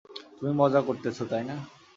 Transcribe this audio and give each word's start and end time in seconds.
তুমি 0.37 0.51
মজা 0.53 0.79
করতেছো 0.87 1.23
তাই 1.25 1.43
না? 1.43 1.55